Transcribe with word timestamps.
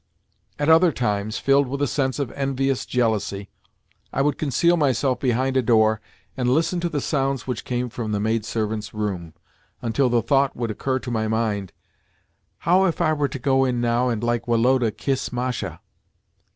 At 0.57 0.67
other 0.67 0.91
times, 0.91 1.37
filled 1.37 1.67
with 1.67 1.79
a 1.79 1.85
sense 1.85 2.17
of 2.17 2.31
envious 2.31 2.87
jealousy, 2.87 3.51
I 4.11 4.23
would 4.23 4.39
conceal 4.39 4.75
myself 4.75 5.19
behind 5.19 5.55
a 5.55 5.61
door 5.61 6.01
and 6.35 6.49
listen 6.49 6.79
to 6.79 6.89
the 6.89 6.99
sounds 6.99 7.45
which 7.45 7.65
came 7.65 7.87
from 7.87 8.11
the 8.11 8.19
maidservants' 8.19 8.95
room, 8.95 9.35
until 9.79 10.09
the 10.09 10.23
thought 10.23 10.55
would 10.55 10.71
occur 10.71 10.97
to 10.97 11.11
my 11.11 11.27
mind, 11.27 11.71
"How 12.57 12.85
if 12.85 12.99
I 12.99 13.13
were 13.13 13.27
to 13.29 13.37
go 13.37 13.63
in 13.63 13.79
now 13.79 14.09
and, 14.09 14.23
like 14.23 14.47
Woloda, 14.47 14.89
kiss 14.89 15.31
Masha? 15.31 15.81